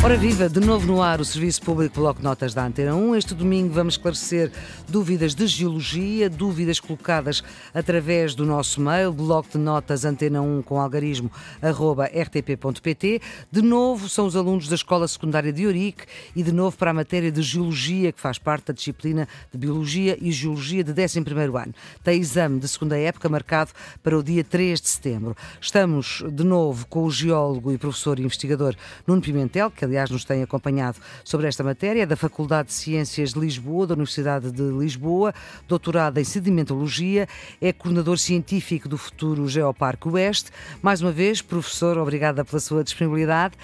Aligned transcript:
Ora 0.00 0.16
viva, 0.16 0.48
de 0.48 0.60
novo 0.60 0.86
no 0.86 1.02
ar 1.02 1.20
o 1.20 1.24
Serviço 1.24 1.60
Público 1.60 2.00
Bloco 2.00 2.22
Notas 2.22 2.54
da 2.54 2.64
Antena 2.64 2.94
1. 2.94 3.16
Este 3.16 3.34
domingo 3.34 3.74
vamos 3.74 3.94
esclarecer 3.94 4.50
dúvidas 4.88 5.34
de 5.34 5.44
geologia, 5.48 6.30
dúvidas 6.30 6.78
colocadas 6.78 7.42
através 7.74 8.32
do 8.34 8.46
nosso 8.46 8.80
mail, 8.80 9.12
bloco 9.12 9.50
de 9.50 9.58
notas 9.58 10.04
antena 10.04 10.40
1 10.40 10.62
com 10.62 10.80
algarismo 10.80 11.30
arroba 11.60 12.06
rtp.pt. 12.06 13.20
De 13.50 13.60
novo 13.60 14.08
são 14.08 14.26
os 14.26 14.36
alunos 14.36 14.68
da 14.68 14.76
Escola 14.76 15.06
Secundária 15.08 15.52
de 15.52 15.66
Ourique 15.66 16.04
e 16.34 16.44
de 16.44 16.52
novo 16.52 16.76
para 16.76 16.92
a 16.92 16.94
matéria 16.94 17.32
de 17.32 17.42
geologia, 17.42 18.12
que 18.12 18.20
faz 18.20 18.38
parte 18.38 18.68
da 18.68 18.74
disciplina 18.74 19.28
de 19.52 19.58
Biologia 19.58 20.16
e 20.20 20.30
Geologia 20.30 20.84
de 20.84 20.92
11º 20.92 21.60
ano. 21.60 21.74
Tem 22.04 22.20
exame 22.20 22.60
de 22.60 22.68
segunda 22.68 22.96
época 22.96 23.28
marcado 23.28 23.72
para 24.00 24.16
o 24.16 24.22
dia 24.22 24.44
3 24.44 24.80
de 24.80 24.88
setembro. 24.88 25.36
Estamos 25.60 26.22
de 26.30 26.44
novo 26.44 26.86
com 26.86 27.02
o 27.02 27.10
geólogo 27.10 27.72
e 27.72 27.78
professor 27.78 28.20
e 28.20 28.22
investigador 28.22 28.76
Nuno 29.04 29.20
Pimentel, 29.20 29.72
que 29.72 29.87
aliás 29.88 30.10
nos 30.10 30.24
tem 30.24 30.42
acompanhado 30.42 30.98
sobre 31.24 31.48
esta 31.48 31.64
matéria, 31.64 32.02
é 32.02 32.06
da 32.06 32.16
Faculdade 32.16 32.68
de 32.68 32.74
Ciências 32.74 33.32
de 33.32 33.40
Lisboa, 33.40 33.86
da 33.86 33.94
Universidade 33.94 34.52
de 34.52 34.62
Lisboa, 34.62 35.34
doutorado 35.66 36.18
em 36.18 36.24
sedimentologia, 36.24 37.26
é 37.60 37.72
coordenador 37.72 38.18
científico 38.18 38.88
do 38.88 38.98
futuro 38.98 39.48
Geoparque 39.48 40.08
Oeste. 40.08 40.50
Mais 40.82 41.00
uma 41.00 41.10
vez, 41.10 41.40
professor, 41.40 41.96
obrigada 41.98 42.44
pela 42.44 42.60
sua 42.60 42.84
disponibilidade. 42.84 43.54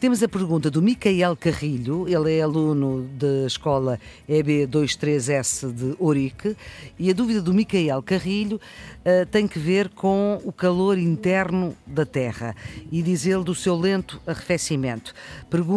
Temos 0.00 0.22
a 0.22 0.28
pergunta 0.28 0.70
do 0.70 0.82
Micael 0.82 1.36
Carrilho, 1.36 2.06
ele 2.08 2.36
é 2.36 2.42
aluno 2.42 3.08
da 3.18 3.46
escola 3.46 3.98
EB23S 4.28 5.72
de 5.72 5.94
Ourique, 5.98 6.56
e 6.98 7.10
a 7.10 7.12
dúvida 7.12 7.40
do 7.40 7.52
Micael 7.52 8.02
Carrilho 8.02 8.56
uh, 8.56 9.26
tem 9.30 9.46
que 9.46 9.58
ver 9.58 9.90
com 9.90 10.40
o 10.44 10.52
calor 10.52 10.98
interno 10.98 11.76
da 11.86 12.06
Terra 12.06 12.54
e 12.90 13.02
diz 13.02 13.26
ele 13.26 13.44
do 13.44 13.54
seu 13.54 13.76
lento 13.76 14.20
arrefecimento. 14.26 15.14
Pergunta, 15.50 15.73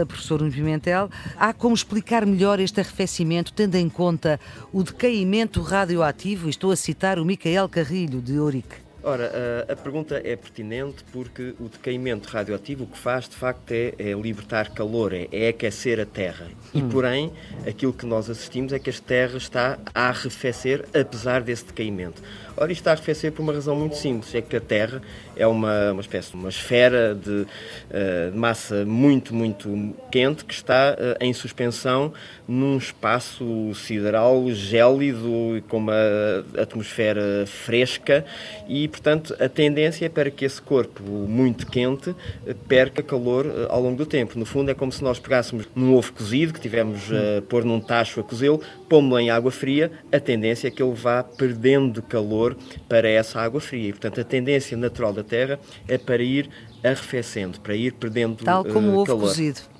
a 0.00 0.04
professor 0.04 0.40
Nuno 0.40 0.52
Pimentel, 0.52 1.08
há 1.36 1.52
como 1.52 1.74
explicar 1.74 2.26
melhor 2.26 2.58
este 2.58 2.80
arrefecimento 2.80 3.52
tendo 3.52 3.76
em 3.76 3.88
conta 3.88 4.40
o 4.72 4.82
decaimento 4.82 5.60
radioativo? 5.62 6.48
Estou 6.48 6.72
a 6.72 6.76
citar 6.76 7.18
o 7.18 7.24
Micael 7.24 7.68
Carrilho, 7.68 8.20
de 8.20 8.38
Ourique. 8.38 8.86
Ora, 9.08 9.30
a, 9.68 9.72
a, 9.72 9.76
pergunta 9.76 10.20
é 10.24 10.34
pertinente 10.34 11.04
porque 11.12 11.54
o 11.60 11.68
decaimento 11.68 12.28
radioativo 12.28 12.82
o 12.82 12.86
que 12.88 12.98
faz, 12.98 13.28
de 13.28 13.36
facto, 13.36 13.70
é, 13.70 13.94
é 13.98 14.12
libertar 14.14 14.70
calor, 14.70 15.12
é, 15.12 15.28
é, 15.30 15.50
aquecer 15.50 16.00
a 16.00 16.04
Terra. 16.04 16.48
E, 16.74 16.82
hum. 16.82 16.88
porém, 16.88 17.32
aquilo 17.64 17.92
que 17.92 18.04
nós 18.04 18.28
assistimos 18.28 18.72
é 18.72 18.80
que 18.80 18.90
a 18.90 18.92
Terra 18.92 19.36
está 19.36 19.78
a 19.94 20.08
arrefecer 20.08 20.84
apesar 20.92 21.40
desse 21.40 21.66
decaimento. 21.66 22.20
Ora, 22.58 22.72
isto 22.72 22.80
está 22.80 22.92
a 22.92 22.94
arrefecer 22.94 23.32
por 23.32 23.42
uma 23.42 23.52
razão 23.52 23.76
muito 23.76 23.96
simples, 23.96 24.34
é 24.34 24.40
que 24.40 24.56
a 24.56 24.60
Terra 24.60 25.02
é 25.36 25.46
uma, 25.46 25.92
uma 25.92 26.00
espécie 26.00 26.30
de 26.30 26.36
uma 26.36 26.48
esfera 26.48 27.14
de, 27.14 27.30
uh, 27.30 28.30
de 28.32 28.38
massa 28.38 28.86
muito, 28.86 29.34
muito 29.34 29.94
quente 30.10 30.42
que 30.42 30.54
está 30.54 30.94
uh, 30.94 31.22
em 31.22 31.34
suspensão 31.34 32.14
num 32.48 32.78
espaço 32.78 33.74
sideral 33.74 34.50
gélido, 34.52 35.62
com 35.68 35.76
uma 35.76 35.92
atmosfera 36.56 37.44
fresca 37.46 38.24
e, 38.66 38.88
portanto, 38.88 39.36
a 39.38 39.50
tendência 39.50 40.06
é 40.06 40.08
para 40.08 40.30
que 40.30 40.46
esse 40.46 40.62
corpo 40.62 41.02
muito 41.02 41.66
quente 41.66 42.14
eh, 42.46 42.54
perca 42.68 43.02
calor 43.02 43.66
ao 43.68 43.82
longo 43.82 43.96
do 43.96 44.06
tempo. 44.06 44.38
No 44.38 44.46
fundo, 44.46 44.70
é 44.70 44.74
como 44.74 44.92
se 44.92 45.02
nós 45.02 45.18
pegássemos 45.18 45.68
num 45.74 45.94
ovo 45.94 46.12
cozido, 46.12 46.52
que 46.52 46.60
tivemos 46.60 47.10
a 47.10 47.42
pôr 47.42 47.64
num 47.64 47.80
tacho 47.80 48.20
a 48.20 48.22
cozê-lo, 48.22 48.60
pomos-lo 48.88 49.18
em 49.18 49.28
água 49.28 49.50
fria, 49.50 49.90
a 50.12 50.20
tendência 50.20 50.68
é 50.68 50.70
que 50.70 50.80
ele 50.80 50.94
vá 50.94 51.24
perdendo 51.24 52.00
calor 52.00 52.45
para 52.88 53.08
essa 53.08 53.40
água 53.40 53.60
fria. 53.60 53.88
E, 53.88 53.92
portanto, 53.92 54.20
a 54.20 54.24
tendência 54.24 54.76
natural 54.76 55.12
da 55.12 55.24
Terra 55.24 55.58
é 55.88 55.96
para 55.96 56.22
ir 56.22 56.50
arrefecendo, 56.84 57.58
para 57.60 57.74
ir 57.74 57.92
perdendo 57.94 58.44
Tal 58.44 58.64
como 58.64 58.88
uh, 58.88 58.90
o 58.90 58.94
ovo 58.98 59.06
calor. 59.06 59.28
cozido 59.28 59.75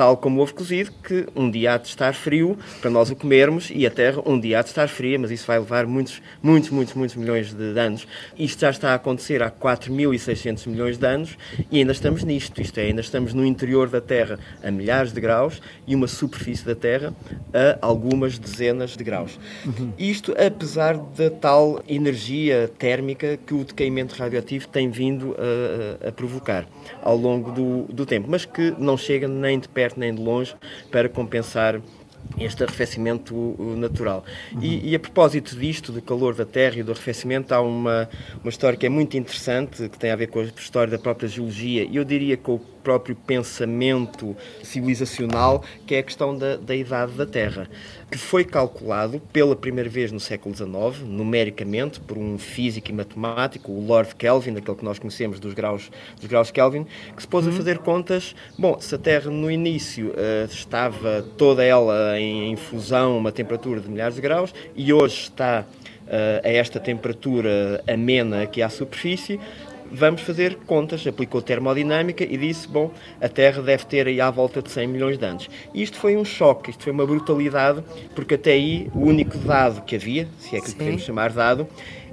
tal 0.00 0.16
como 0.16 0.40
o 0.40 0.42
ovo 0.42 0.54
cozido, 0.54 0.90
que 1.04 1.26
um 1.36 1.50
dia 1.50 1.74
há 1.74 1.76
de 1.76 1.88
estar 1.88 2.14
frio 2.14 2.58
para 2.80 2.90
nós 2.90 3.10
o 3.10 3.14
comermos 3.14 3.70
e 3.70 3.86
a 3.86 3.90
Terra 3.90 4.22
um 4.24 4.40
dia 4.40 4.58
há 4.58 4.62
de 4.62 4.68
estar 4.68 4.88
fria, 4.88 5.18
mas 5.18 5.30
isso 5.30 5.46
vai 5.46 5.58
levar 5.58 5.86
muitos, 5.86 6.22
muitos, 6.42 6.70
muitos, 6.70 6.94
muitos 6.94 7.16
milhões 7.16 7.52
de 7.52 7.78
anos. 7.78 8.06
Isto 8.38 8.60
já 8.60 8.70
está 8.70 8.92
a 8.92 8.94
acontecer 8.94 9.42
há 9.42 9.50
4.600 9.50 10.66
milhões 10.68 10.96
de 10.96 11.06
anos 11.06 11.36
e 11.70 11.80
ainda 11.80 11.92
estamos 11.92 12.24
nisto, 12.24 12.62
isto 12.62 12.80
é, 12.80 12.84
ainda 12.84 13.02
estamos 13.02 13.34
no 13.34 13.44
interior 13.44 13.90
da 13.90 14.00
Terra 14.00 14.38
a 14.64 14.70
milhares 14.70 15.12
de 15.12 15.20
graus 15.20 15.60
e 15.86 15.94
uma 15.94 16.06
superfície 16.06 16.64
da 16.64 16.74
Terra 16.74 17.12
a 17.52 17.86
algumas 17.86 18.38
dezenas 18.38 18.96
de 18.96 19.04
graus. 19.04 19.38
Uhum. 19.66 19.92
Isto 19.98 20.32
apesar 20.32 20.96
da 20.96 21.28
tal 21.28 21.84
energia 21.86 22.70
térmica 22.78 23.38
que 23.46 23.52
o 23.52 23.64
decaimento 23.64 24.14
radioativo 24.14 24.66
tem 24.66 24.88
vindo 24.88 25.36
a, 25.36 26.08
a 26.08 26.10
provocar 26.12 26.66
ao 27.02 27.18
longo 27.18 27.52
do, 27.52 27.82
do 27.92 28.06
tempo, 28.06 28.28
mas 28.30 28.46
que 28.46 28.74
não 28.78 28.96
chega 28.96 29.28
nem 29.28 29.58
de 29.58 29.68
perto 29.68 29.89
nem 29.98 30.14
de 30.14 30.22
longe 30.22 30.54
para 30.90 31.08
compensar 31.08 31.80
este 32.38 32.62
arrefecimento 32.62 33.56
natural. 33.76 34.24
Uhum. 34.52 34.62
E, 34.62 34.90
e, 34.90 34.94
a 34.94 35.00
propósito 35.00 35.56
disto, 35.56 35.90
do 35.90 36.00
calor 36.00 36.34
da 36.34 36.44
Terra 36.44 36.76
e 36.78 36.82
do 36.82 36.92
arrefecimento, 36.92 37.52
há 37.54 37.60
uma, 37.60 38.08
uma 38.42 38.50
história 38.50 38.78
que 38.78 38.86
é 38.86 38.88
muito 38.88 39.16
interessante, 39.16 39.88
que 39.88 39.98
tem 39.98 40.10
a 40.10 40.16
ver 40.16 40.28
com 40.28 40.40
a 40.40 40.44
história 40.44 40.90
da 40.90 40.98
própria 40.98 41.28
geologia, 41.28 41.84
e 41.84 41.96
eu 41.96 42.04
diria 42.04 42.36
com 42.36 42.54
o 42.54 42.58
próprio 42.82 43.14
pensamento 43.14 44.36
civilizacional, 44.62 45.62
que 45.86 45.94
é 45.94 45.98
a 45.98 46.02
questão 46.02 46.36
da, 46.36 46.56
da 46.56 46.74
idade 46.74 47.12
da 47.12 47.26
Terra, 47.26 47.68
que 48.10 48.18
foi 48.18 48.44
calculado 48.44 49.20
pela 49.32 49.54
primeira 49.54 49.88
vez 49.88 50.10
no 50.10 50.18
século 50.18 50.54
XIX, 50.54 51.04
numericamente, 51.06 52.00
por 52.00 52.18
um 52.18 52.38
físico 52.38 52.90
e 52.90 52.92
matemático, 52.92 53.70
o 53.70 53.86
Lord 53.86 54.14
Kelvin, 54.16 54.56
aquele 54.56 54.76
que 54.76 54.84
nós 54.84 54.98
conhecemos 54.98 55.38
dos 55.38 55.54
graus, 55.54 55.90
dos 56.16 56.26
graus 56.26 56.50
Kelvin, 56.50 56.86
que 57.14 57.22
se 57.22 57.28
pôs 57.28 57.46
uhum. 57.46 57.52
a 57.52 57.56
fazer 57.56 57.78
contas. 57.78 58.34
Bom, 58.58 58.80
se 58.80 58.94
a 58.94 58.98
Terra 58.98 59.30
no 59.30 59.50
início 59.50 60.08
uh, 60.08 60.44
estava 60.50 61.24
toda 61.36 61.62
ela 61.62 62.18
em, 62.18 62.52
em 62.52 62.56
fusão, 62.56 63.16
uma 63.16 63.30
temperatura 63.30 63.80
de 63.80 63.88
milhares 63.88 64.16
de 64.16 64.20
graus, 64.20 64.52
e 64.74 64.92
hoje 64.92 65.22
está 65.22 65.64
uh, 66.10 66.46
a 66.46 66.48
esta 66.48 66.80
temperatura 66.80 67.82
amena 67.86 68.42
aqui 68.42 68.62
à 68.62 68.68
superfície, 68.68 69.38
vamos 69.92 70.22
fazer 70.22 70.56
contas, 70.66 71.06
aplicou 71.06 71.42
termodinâmica 71.42 72.24
e 72.24 72.36
disse, 72.36 72.68
bom, 72.68 72.90
a 73.20 73.28
Terra 73.28 73.62
deve 73.62 73.84
ter 73.86 74.06
aí 74.06 74.20
à 74.20 74.30
volta 74.30 74.62
de 74.62 74.70
100 74.70 74.86
milhões 74.86 75.18
de 75.18 75.24
anos. 75.24 75.50
E 75.74 75.82
isto 75.82 75.98
foi 75.98 76.16
um 76.16 76.24
choque, 76.24 76.70
isto 76.70 76.84
foi 76.84 76.92
uma 76.92 77.06
brutalidade, 77.06 77.82
porque 78.14 78.34
até 78.34 78.52
aí 78.52 78.90
o 78.94 79.00
único 79.00 79.38
dado 79.38 79.82
que 79.82 79.96
havia, 79.96 80.28
se 80.38 80.56
é 80.56 80.60
que 80.60 80.68
lhe 80.68 80.74
podemos 80.74 81.02
chamar 81.02 81.32
dado, 81.32 81.66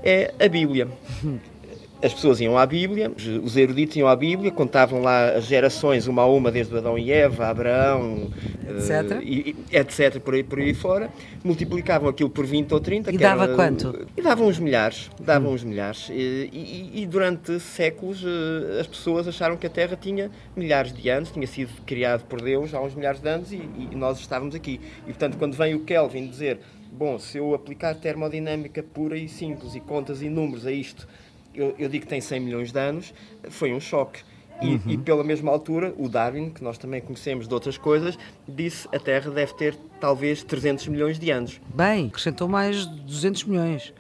é 0.03 0.33
a 0.39 0.47
Bíblia. 0.47 0.87
as 2.01 2.13
pessoas 2.13 2.39
iam 2.39 2.57
à 2.57 2.65
Bíblia, 2.65 3.11
os 3.43 3.57
eruditos 3.57 3.95
iam 3.95 4.07
à 4.07 4.15
Bíblia, 4.15 4.51
contavam 4.51 5.01
lá 5.01 5.29
as 5.31 5.45
gerações, 5.45 6.07
uma 6.07 6.21
a 6.21 6.25
uma, 6.27 6.51
desde 6.51 6.77
Adão 6.77 6.97
e 6.97 7.11
Eva, 7.11 7.47
Abraão, 7.47 8.29
etc. 8.69 9.17
Uh, 9.17 9.23
e, 9.23 9.55
etc, 9.71 10.19
por 10.19 10.35
aí, 10.35 10.43
por 10.43 10.59
aí 10.59 10.73
fora, 10.73 11.09
multiplicavam 11.43 12.07
aquilo 12.07 12.29
por 12.29 12.45
20 12.45 12.71
ou 12.73 12.79
30. 12.79 13.11
E 13.11 13.17
dava 13.17 13.45
era, 13.45 13.55
quanto? 13.55 14.07
E 14.15 14.21
davam 14.21 14.47
uns 14.47 14.59
milhares, 14.59 15.09
davam 15.19 15.51
hum. 15.51 15.53
uns 15.55 15.63
milhares. 15.63 16.09
E, 16.09 16.49
e, 16.53 17.01
e, 17.01 17.05
durante 17.07 17.59
séculos 17.59 18.23
uh, 18.23 18.79
as 18.79 18.85
pessoas 18.85 19.27
acharam 19.27 19.57
que 19.57 19.65
a 19.65 19.69
Terra 19.69 19.97
tinha 19.99 20.29
milhares 20.55 20.93
de 20.93 21.09
anos, 21.09 21.31
tinha 21.31 21.47
sido 21.47 21.71
criado 21.83 22.25
por 22.25 22.41
Deus 22.41 22.73
há 22.75 22.81
uns 22.81 22.93
milhares 22.93 23.19
de 23.19 23.29
anos 23.29 23.51
e, 23.51 23.55
e 23.91 23.95
nós 23.95 24.19
estávamos 24.19 24.53
aqui. 24.53 24.79
E 25.01 25.07
portanto, 25.07 25.37
quando 25.37 25.55
vem 25.55 25.73
o 25.73 25.79
Kelvin 25.79 26.27
dizer, 26.27 26.59
bom, 26.91 27.17
se 27.17 27.39
eu 27.39 27.55
aplicar 27.55 27.95
termodinâmica 27.95 28.83
pura 28.83 29.17
e 29.17 29.27
simples 29.27 29.73
e 29.73 29.79
contas 29.79 30.21
e 30.21 30.29
números 30.29 30.67
a 30.67 30.71
isto, 30.71 31.07
eu, 31.57 31.75
eu 31.77 31.89
digo 31.89 32.05
que 32.05 32.09
tem 32.09 32.21
100 32.21 32.39
milhões 32.39 32.71
de 32.71 32.79
anos, 32.79 33.13
foi 33.49 33.73
um 33.73 33.79
choque. 33.79 34.21
E, 34.61 34.67
uhum. 34.69 34.81
e, 34.87 34.97
pela 34.97 35.23
mesma 35.23 35.51
altura, 35.51 35.93
o 35.97 36.09
Darwin, 36.09 36.49
que 36.49 36.63
nós 36.63 36.77
também 36.77 36.99
conhecemos 37.01 37.47
de 37.47 37.53
outras 37.53 37.77
coisas, 37.77 38.17
disse 38.47 38.87
a 38.91 38.99
Terra 38.99 39.29
deve 39.29 39.53
ter 39.53 39.75
talvez 39.99 40.43
300 40.43 40.87
milhões 40.87 41.19
de 41.19 41.29
anos. 41.29 41.61
Bem, 41.73 42.07
acrescentou 42.07 42.47
mais 42.47 42.85
200 42.85 43.43
milhões. 43.43 43.93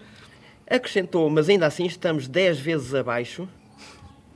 Acrescentou, 0.69 1.29
mas 1.29 1.47
ainda 1.47 1.67
assim 1.67 1.85
estamos 1.85 2.27
10 2.27 2.59
vezes 2.59 2.93
abaixo 2.95 3.47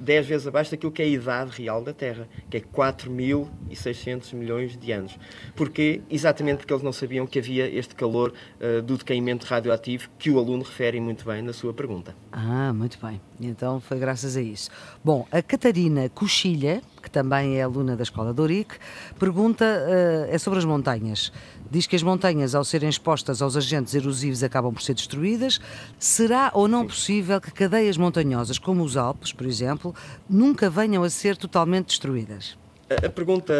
10 0.01 0.25
vezes 0.25 0.47
abaixo 0.47 0.71
daquilo 0.71 0.91
que 0.91 1.01
é 1.01 1.05
a 1.05 1.07
idade 1.07 1.51
real 1.61 1.83
da 1.83 1.93
Terra, 1.93 2.27
que 2.49 2.57
é 2.57 2.59
4.600 2.59 4.33
milhões 4.33 4.75
de 4.75 4.91
anos. 4.91 5.17
Porquê? 5.55 6.01
Exatamente 6.09 6.57
porque 6.57 6.73
eles 6.73 6.83
não 6.83 6.91
sabiam 6.91 7.27
que 7.27 7.39
havia 7.39 7.69
este 7.69 7.93
calor 7.95 8.33
uh, 8.59 8.81
do 8.81 8.97
decaimento 8.97 9.45
radioativo 9.45 10.09
que 10.17 10.29
o 10.29 10.39
aluno 10.39 10.63
refere 10.63 10.99
muito 10.99 11.23
bem 11.23 11.41
na 11.41 11.53
sua 11.53 11.73
pergunta. 11.73 12.15
Ah, 12.31 12.73
muito 12.73 12.97
bem. 12.99 13.21
Então 13.39 13.79
foi 13.79 13.99
graças 13.99 14.35
a 14.35 14.41
isso. 14.41 14.69
Bom, 15.03 15.27
a 15.31 15.41
Catarina 15.41 16.09
Coxilha, 16.09 16.81
que 17.11 17.19
também 17.19 17.57
é 17.57 17.63
aluna 17.63 17.97
da 17.97 18.03
Escola 18.03 18.33
de 18.33 18.39
Ourique, 18.39 18.75
pergunta, 19.19 19.65
uh, 19.65 20.33
é 20.33 20.37
sobre 20.37 20.59
as 20.59 20.65
montanhas. 20.65 21.31
Diz 21.69 21.85
que 21.85 21.95
as 21.95 22.01
montanhas, 22.01 22.55
ao 22.55 22.63
serem 22.63 22.89
expostas 22.89 23.41
aos 23.41 23.57
agentes 23.57 23.93
erosivos, 23.93 24.41
acabam 24.41 24.73
por 24.73 24.81
ser 24.81 24.93
destruídas. 24.93 25.59
Será 25.99 26.51
ou 26.53 26.67
não 26.67 26.87
possível 26.87 27.39
que 27.41 27.51
cadeias 27.51 27.97
montanhosas, 27.97 28.57
como 28.57 28.83
os 28.83 28.95
Alpes, 28.95 29.33
por 29.33 29.45
exemplo, 29.45 29.93
nunca 30.29 30.69
venham 30.69 31.03
a 31.03 31.09
ser 31.09 31.35
totalmente 31.35 31.87
destruídas? 31.87 32.57
A 33.03 33.09
pergunta 33.09 33.53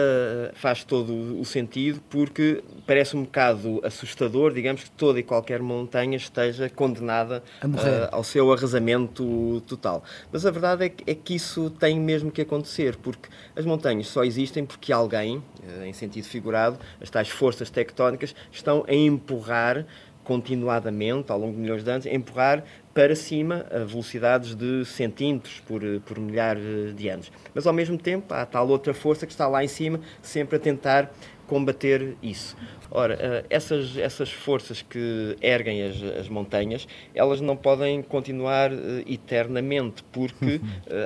faz 0.56 0.84
todo 0.84 1.40
o 1.40 1.46
sentido 1.46 2.02
porque 2.10 2.62
parece 2.86 3.16
um 3.16 3.24
bocado 3.24 3.80
assustador, 3.82 4.54
digamos, 4.54 4.84
que 4.84 4.92
toda 4.92 5.20
e 5.20 5.24
qualquer 5.24 5.62
montanha 5.62 6.18
esteja 6.18 6.70
condenada 6.70 7.42
uh, 7.64 8.10
ao 8.12 8.26
seu 8.26 8.52
arrasamento 8.52 9.64
total. 9.66 10.04
Mas 10.34 10.46
a 10.46 10.52
verdade 10.52 10.86
é 10.86 10.90
que, 10.90 11.10
é 11.10 11.16
que, 11.16 11.36
isso 11.36 11.70
tem 11.70 11.98
mesmo 11.98 12.30
que 12.30 12.42
acontecer, 12.42 12.98
porque 12.98 13.30
as 13.56 13.64
montanhas 13.64 14.08
só 14.08 14.26
existem 14.26 14.66
porque 14.66 14.92
alguém, 14.92 15.38
uh, 15.38 15.86
em 15.86 15.94
sentido 15.94 16.26
figurado, 16.26 16.78
as 17.00 17.10
tais 17.10 17.30
forças 17.30 17.70
tectónicas, 17.70 18.36
estão 18.52 18.84
a 18.86 18.94
empurrar 18.94 19.86
continuadamente, 20.24 21.32
ao 21.32 21.40
longo 21.40 21.54
de 21.54 21.60
milhões 21.60 21.84
de 21.84 21.90
anos, 21.90 22.06
a 22.06 22.10
empurrar 22.14 22.64
para 22.94 23.16
cima 23.16 23.66
a 23.72 23.80
velocidades 23.80 24.56
de 24.56 24.84
centímetros 24.86 25.62
por, 25.62 25.82
por 26.06 26.20
milhar 26.20 26.58
de 26.96 27.08
anos. 27.08 27.32
Mas, 27.54 27.66
ao 27.66 27.74
mesmo 27.74 27.98
tempo, 27.98 28.34
há 28.34 28.46
tal 28.46 28.68
outra 28.68 28.94
força 28.94 29.26
que 29.26 29.32
está 29.32 29.48
lá 29.48 29.64
em 29.64 29.68
cima, 29.68 30.00
sempre 30.22 30.58
a 30.58 30.60
tentar 30.60 31.12
combater 31.52 32.16
isso. 32.24 32.56
Ora, 32.90 33.18
eh, 33.20 33.46
essas, 33.50 33.98
essas 33.98 34.32
forças 34.32 34.82
que 34.82 35.36
erguem 35.42 35.84
as, 35.84 36.02
as 36.02 36.30
montanhas, 36.30 36.88
elas 37.14 37.42
não 37.42 37.58
podem 37.58 38.02
continuar 38.02 38.72
uh, 38.72 38.78
eternamente, 39.06 40.02
porque 40.14 40.56
uh, 40.56 40.62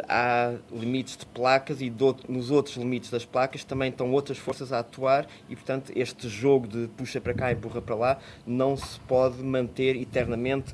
há 0.07 0.53
limites 0.71 1.18
de 1.18 1.25
placas 1.25 1.81
e 1.81 1.89
do, 1.89 2.15
nos 2.30 2.51
outros 2.51 2.75
limites 2.75 3.09
das 3.09 3.25
placas 3.25 3.63
também 3.63 3.89
estão 3.89 4.12
outras 4.12 4.38
forças 4.38 4.71
a 4.71 4.80
atuar 4.80 5.25
e, 5.50 5.56
portanto, 5.56 5.92
este 5.95 6.30
jogo 6.30 6.68
de 6.68 6.88
puxa 6.95 7.19
para 7.19 7.33
cá 7.33 7.51
e 7.51 7.56
empurra 7.56 7.81
para 7.81 7.95
lá 7.95 8.18
não 8.45 8.77
se 8.77 9.00
pode 9.01 9.42
manter 9.44 9.95
eternamente 9.95 10.74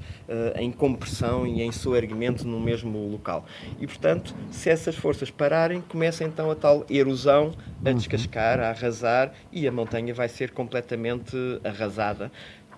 em 0.56 0.71
compressão 0.71 1.45
e 1.45 1.62
em 1.62 1.71
soerguimento 1.71 2.47
no 2.47 2.59
mesmo 2.59 3.09
local. 3.09 3.45
E, 3.79 3.88
portanto, 3.88 4.33
se 4.50 4.69
essas 4.69 4.95
forças 4.95 5.29
pararem, 5.29 5.81
começa 5.81 6.23
então 6.23 6.50
a 6.50 6.56
tal 6.56 6.85
erosão 6.89 7.53
a 7.83 7.89
uhum. 7.89 7.95
descascar, 7.95 8.59
a 8.59 8.69
arrasar 8.69 9.33
e 9.51 9.60
a 9.67 9.71
montanha 9.71 10.13
vai 10.13 10.27
ser 10.27 10.51
completamente 10.51 11.35
arrasada, 11.63 12.31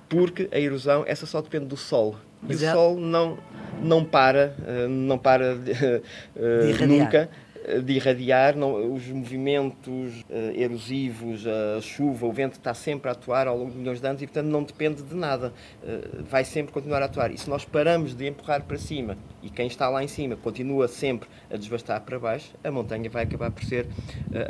porque 0.09 0.47
a 0.51 0.59
erosão, 0.59 1.03
essa 1.07 1.25
só 1.25 1.41
depende 1.41 1.65
do 1.65 1.77
Sol. 1.77 2.15
E 2.47 2.55
o 2.55 2.63
é... 2.63 2.71
Sol 2.71 2.99
não, 2.99 3.37
não 3.81 4.03
para, 4.03 4.55
eh, 4.67 4.87
não 4.87 5.17
para 5.17 5.55
de, 5.55 5.73
de 5.73 6.85
nunca 6.85 7.17
eh, 7.17 7.42
de 7.83 7.93
irradiar, 7.93 8.55
não, 8.55 8.93
os 8.93 9.07
movimentos 9.07 10.21
uh, 10.29 10.51
erosivos, 10.55 11.45
a 11.47 11.81
chuva, 11.81 12.25
o 12.25 12.31
vento 12.31 12.53
está 12.53 12.73
sempre 12.73 13.09
a 13.09 13.11
atuar 13.11 13.47
ao 13.47 13.57
longo 13.57 13.71
de 13.71 13.77
milhões 13.77 14.01
de 14.01 14.07
anos 14.07 14.21
e, 14.21 14.27
portanto, 14.27 14.47
não 14.47 14.63
depende 14.63 15.01
de 15.01 15.15
nada. 15.15 15.53
Uh, 15.81 16.23
vai 16.23 16.43
sempre 16.43 16.73
continuar 16.73 17.01
a 17.01 17.05
atuar. 17.05 17.31
E 17.31 17.37
se 17.37 17.49
nós 17.49 17.65
paramos 17.65 18.13
de 18.13 18.27
empurrar 18.27 18.63
para 18.63 18.77
cima 18.77 19.17
e 19.41 19.49
quem 19.49 19.67
está 19.67 19.89
lá 19.89 20.03
em 20.03 20.07
cima 20.07 20.35
continua 20.35 20.87
sempre 20.87 21.29
a 21.49 21.57
desbastar 21.57 22.01
para 22.01 22.19
baixo, 22.19 22.53
a 22.63 22.71
montanha 22.71 23.09
vai 23.09 23.23
acabar 23.23 23.51
por 23.51 23.63
ser 23.63 23.87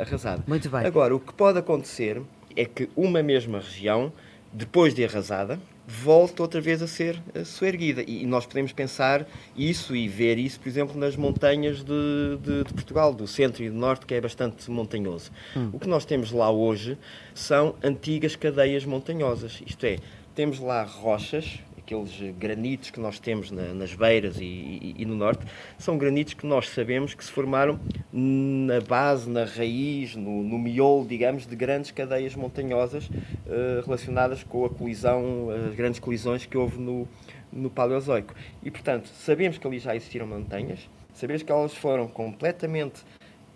arrasada. 0.00 0.42
Muito 0.46 0.68
bem. 0.68 0.84
Agora, 0.84 1.14
o 1.14 1.20
que 1.20 1.32
pode 1.32 1.58
acontecer 1.58 2.20
é 2.56 2.64
que 2.64 2.88
uma 2.96 3.22
mesma 3.22 3.58
região, 3.58 4.12
depois 4.52 4.94
de 4.94 5.04
arrasada, 5.04 5.58
volta 5.86 6.42
outra 6.42 6.60
vez 6.60 6.82
a 6.82 6.86
ser 6.86 7.20
soerguida. 7.44 8.02
E 8.06 8.26
nós 8.26 8.46
podemos 8.46 8.72
pensar 8.72 9.26
isso 9.56 9.94
e 9.94 10.08
ver 10.08 10.38
isso, 10.38 10.58
por 10.60 10.68
exemplo, 10.68 10.98
nas 10.98 11.16
montanhas 11.16 11.78
de, 11.84 12.38
de, 12.40 12.64
de 12.64 12.72
Portugal, 12.72 13.12
do 13.12 13.26
centro 13.26 13.62
e 13.62 13.70
do 13.70 13.76
norte, 13.76 14.06
que 14.06 14.14
é 14.14 14.20
bastante 14.20 14.70
montanhoso. 14.70 15.30
Hum. 15.56 15.70
O 15.72 15.78
que 15.78 15.88
nós 15.88 16.04
temos 16.04 16.32
lá 16.32 16.50
hoje 16.50 16.98
são 17.34 17.74
antigas 17.82 18.36
cadeias 18.36 18.84
montanhosas, 18.84 19.62
isto 19.66 19.84
é, 19.84 19.98
temos 20.34 20.58
lá 20.58 20.82
rochas, 20.82 21.60
aqueles 21.84 22.34
granitos 22.38 22.90
que 22.90 22.98
nós 22.98 23.18
temos 23.20 23.50
na, 23.50 23.74
nas 23.74 23.94
beiras 23.94 24.38
e, 24.40 24.44
e, 24.44 24.94
e, 24.98 25.04
no 25.04 25.14
norte, 25.14 25.44
são 25.78 25.98
granitos 25.98 26.32
que 26.32 26.46
nós 26.46 26.70
sabemos 26.70 27.12
que 27.12 27.22
se 27.22 27.30
formaram 27.30 27.78
na 28.10 28.80
base, 28.80 29.28
na 29.28 29.44
raiz, 29.44 30.16
no, 30.16 30.42
no 30.42 30.58
miolo, 30.58 31.06
digamos, 31.06 31.46
de 31.46 31.54
grandes 31.54 31.90
cadeias 31.90 32.34
montanhosas 32.34 33.06
uh, 33.06 33.84
relacionadas 33.84 34.42
com 34.42 34.64
a 34.64 34.70
colisão, 34.70 35.50
as 35.68 35.74
grandes 35.74 36.00
colisões 36.00 36.46
que 36.46 36.56
houve 36.56 36.80
no, 36.80 37.06
no 37.52 37.68
Paleozoico. 37.68 38.34
E, 38.62 38.70
portanto, 38.70 39.08
sabemos 39.08 39.58
que 39.58 39.66
ali 39.66 39.78
já 39.78 39.94
existiram 39.94 40.26
montanhas, 40.26 40.88
sabemos 41.12 41.42
que 41.42 41.52
elas 41.52 41.74
foram 41.74 42.08
completamente 42.08 43.02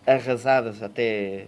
arrasadas 0.06 0.82
até, 0.82 1.46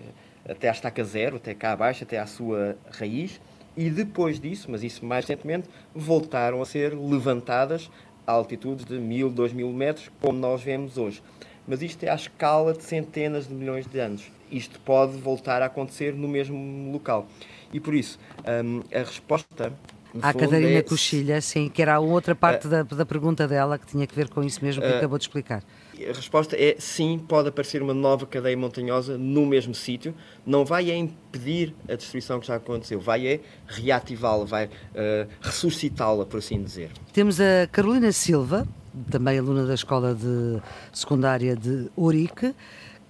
até 0.49 0.69
à 0.69 0.73
estaca 0.73 1.05
zero, 1.05 1.37
até 1.37 1.55
cá 1.55 1.73
abaixo, 1.73 2.05
até 2.05 2.19
à 2.19 2.27
sua 2.27 2.77
raiz, 2.91 3.39
e 3.77 3.89
depois 3.91 4.41
disso, 4.41 4.71
mas 4.71 4.83
isso 4.83 5.05
mais 5.05 5.25
recentemente, 5.25 5.69
voltaram 5.95 6.61
a 6.61 6.67
ser 6.67 6.95
levantadas 6.95 7.91
a 8.27 8.33
altitudes 8.33 8.85
de 8.85 8.99
mil, 8.99 9.31
dois 9.31 9.53
mil 9.53 9.73
metros, 9.73 10.11
como 10.21 10.39
nós 10.39 10.63
vemos 10.63 10.99
hoje. 10.99 11.23
Mas 11.67 11.83
isto 11.83 12.03
é 12.05 12.11
à 12.11 12.15
escala 12.15 12.73
de 12.73 12.83
centenas 12.83 13.47
de 13.47 13.55
milhões 13.55 13.87
de 13.87 13.99
anos. 13.99 14.31
Isto 14.51 14.81
pode 14.81 15.17
voltar 15.19 15.63
a 15.63 15.67
acontecer 15.67 16.15
no 16.15 16.27
mesmo 16.27 16.91
local. 16.93 17.29
E 17.73 17.79
por 17.79 17.95
isso, 17.95 18.19
hum, 18.65 18.83
a 18.93 18.99
resposta 18.99 19.73
a 20.21 20.33
Catarina 20.33 20.79
é... 20.79 20.83
Coxilha, 20.83 21.41
sim, 21.41 21.69
que 21.69 21.81
era 21.81 21.95
a 21.95 22.01
outra 22.01 22.35
parte 22.35 22.67
uh, 22.67 22.71
da, 22.71 22.83
da 22.83 23.07
pergunta 23.07 23.47
dela 23.47 23.79
que 23.79 23.87
tinha 23.87 24.07
que 24.07 24.15
ver 24.15 24.29
com 24.29 24.43
isso 24.43 24.65
mesmo 24.65 24.83
que 24.83 24.89
uh, 24.89 24.97
acabou 24.97 25.19
de 25.19 25.25
explicar. 25.25 25.63
A 26.03 26.13
resposta 26.13 26.57
é 26.57 26.77
sim, 26.79 27.19
pode 27.29 27.49
aparecer 27.49 27.83
uma 27.83 27.93
nova 27.93 28.27
cadeia 28.27 28.57
montanhosa 28.57 29.19
no 29.19 29.45
mesmo 29.45 29.75
sítio. 29.75 30.15
Não 30.47 30.65
vai 30.65 30.91
é 30.91 30.97
impedir 30.97 31.75
a 31.89 31.95
destruição 31.95 32.41
que 32.41 32.47
já 32.47 32.57
aconteceu, 32.57 32.99
vai 32.99 33.27
é 33.27 33.41
reativá-la, 33.67 34.45
vai 34.45 34.67
uh, 34.67 35.29
ressuscitá-la, 35.41 36.25
por 36.25 36.39
assim 36.39 36.63
dizer. 36.63 36.91
Temos 37.13 37.39
a 37.41 37.67
Carolina 37.71 38.11
Silva, 38.13 38.67
também 39.11 39.39
aluna 39.39 39.67
da 39.67 39.75
Escola 39.75 40.15
de 40.15 40.61
Secundária 40.93 41.55
de 41.55 41.91
Ourique, 41.95 42.55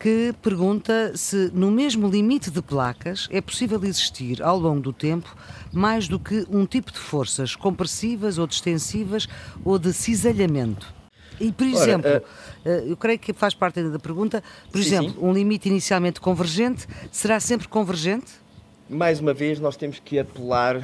que 0.00 0.34
pergunta 0.40 1.12
se 1.14 1.50
no 1.52 1.70
mesmo 1.70 2.08
limite 2.08 2.50
de 2.50 2.62
placas 2.62 3.28
é 3.30 3.38
possível 3.42 3.84
existir 3.84 4.42
ao 4.42 4.58
longo 4.58 4.80
do 4.80 4.94
tempo 4.94 5.36
mais 5.70 6.08
do 6.08 6.18
que 6.18 6.46
um 6.50 6.64
tipo 6.64 6.90
de 6.90 6.98
forças 6.98 7.54
compressivas 7.54 8.38
ou 8.38 8.46
distensivas 8.46 9.28
ou 9.62 9.78
de 9.78 9.92
cisalhamento. 9.92 10.92
E, 11.38 11.52
por 11.52 11.66
exemplo, 11.66 12.10
Ora, 12.10 12.24
uh... 12.64 12.68
eu 12.88 12.96
creio 12.96 13.18
que 13.18 13.34
faz 13.34 13.54
parte 13.54 13.78
ainda 13.78 13.90
da 13.90 13.98
pergunta, 13.98 14.42
por 14.72 14.82
sim, 14.82 14.88
exemplo, 14.88 15.12
sim. 15.12 15.18
um 15.20 15.32
limite 15.34 15.68
inicialmente 15.68 16.18
convergente 16.18 16.86
será 17.12 17.38
sempre 17.38 17.68
convergente? 17.68 18.32
Mais 18.90 19.20
uma 19.20 19.32
vez, 19.32 19.60
nós 19.60 19.76
temos 19.76 20.00
que 20.04 20.18
apelar 20.18 20.76
uh, 20.76 20.82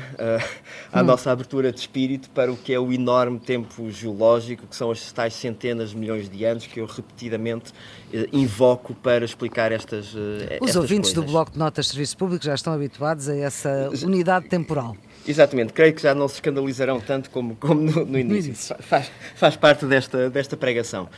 à 0.93 1.03
hum. 1.03 1.05
nossa 1.05 1.31
abertura 1.31 1.73
de 1.73 1.81
espírito 1.81 2.31
para 2.31 2.53
o 2.53 2.57
que 2.57 2.73
é 2.73 2.79
o 2.79 2.93
enorme 2.93 3.41
tempo 3.41 3.91
geológico, 3.91 4.67
que 4.67 4.77
são 4.77 4.93
as 4.93 5.11
tais 5.11 5.35
centenas 5.35 5.91
de 5.91 5.97
milhões 5.97 6.29
de 6.29 6.45
anos 6.45 6.67
que 6.67 6.79
eu 6.81 6.87
repetidamente 6.87 7.73
uh, 7.73 8.29
invoco 8.33 8.95
para 8.95 9.25
explicar 9.25 9.73
estas. 9.73 10.15
Uh, 10.15 10.19
Os 10.19 10.43
estas 10.43 10.77
ouvintes 10.77 11.13
coisas. 11.13 11.25
do 11.27 11.33
Bloco 11.33 11.51
de 11.51 11.59
Notas 11.59 11.87
de 11.87 11.91
Serviço 11.93 12.17
Público 12.17 12.45
já 12.45 12.55
estão 12.55 12.73
habituados 12.73 13.29
a 13.29 13.37
essa 13.37 13.91
unidade 14.05 14.49
temporal. 14.49 14.97
Exatamente, 15.27 15.73
creio 15.73 15.93
que 15.93 16.03
já 16.03 16.15
não 16.15 16.29
se 16.29 16.35
escandalizarão 16.35 17.01
tanto 17.01 17.29
como, 17.31 17.57
como 17.57 17.81
no, 17.81 18.07
no 18.07 18.19
início. 18.19 18.77
Faz, 18.79 19.11
faz 19.35 19.57
parte 19.57 19.85
desta, 19.85 20.31
desta 20.31 20.57
pregação. 20.57 21.09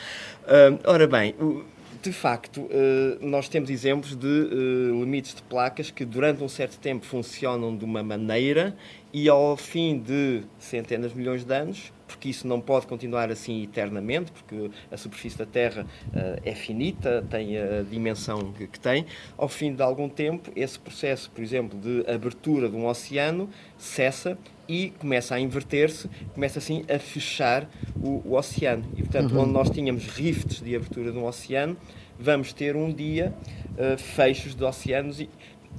ora 0.86 1.06
bem. 1.06 1.34
O, 1.38 1.62
de 2.02 2.12
facto, 2.12 2.68
eh, 2.70 3.18
nós 3.20 3.48
temos 3.48 3.70
exemplos 3.70 4.14
de 4.14 4.26
eh, 4.26 4.90
limites 4.92 5.34
de 5.34 5.42
placas 5.42 5.90
que 5.90 6.04
durante 6.04 6.42
um 6.42 6.48
certo 6.48 6.78
tempo 6.78 7.04
funcionam 7.04 7.76
de 7.76 7.84
uma 7.84 8.02
maneira 8.02 8.76
e 9.12 9.28
ao 9.28 9.56
fim 9.56 9.98
de 9.98 10.42
centenas 10.58 11.12
de 11.12 11.18
milhões 11.18 11.44
de 11.44 11.54
anos, 11.54 11.92
porque 12.08 12.30
isso 12.30 12.48
não 12.48 12.60
pode 12.60 12.86
continuar 12.86 13.30
assim 13.30 13.62
eternamente, 13.62 14.32
porque 14.32 14.70
a 14.90 14.96
superfície 14.96 15.38
da 15.38 15.46
Terra 15.46 15.86
uh, 16.08 16.40
é 16.42 16.54
finita, 16.54 17.24
tem 17.30 17.56
a 17.58 17.82
dimensão 17.82 18.52
que, 18.52 18.66
que, 18.66 18.80
tem, 18.80 19.06
ao 19.36 19.48
fim 19.48 19.74
de 19.74 19.82
algum 19.82 20.08
tempo, 20.08 20.50
esse 20.56 20.78
processo, 20.78 21.30
por 21.30 21.44
exemplo, 21.44 21.78
de 21.78 22.10
abertura 22.10 22.68
de 22.68 22.74
um 22.74 22.86
oceano 22.86 23.48
cessa 23.76 24.36
e 24.66 24.90
começa 24.98 25.34
a 25.34 25.40
inverter-se, 25.40 26.10
começa 26.34 26.58
assim 26.58 26.84
a 26.92 26.98
fechar 26.98 27.68
o, 28.02 28.22
o 28.24 28.34
oceano. 28.34 28.84
E, 28.96 29.02
portanto, 29.02 29.32
uhum. 29.32 29.42
onde 29.42 29.52
nós 29.52 29.70
tínhamos 29.70 30.06
rifts 30.06 30.60
de 30.60 30.74
abertura 30.74 31.12
de 31.12 31.18
um 31.18 31.26
oceano, 31.26 31.76
vamos 32.18 32.52
ter 32.52 32.74
um 32.74 32.92
dia 32.92 33.32
uh, 33.72 33.96
fechos 33.96 34.54
de 34.54 34.64
oceanos 34.64 35.20
e, 35.20 35.30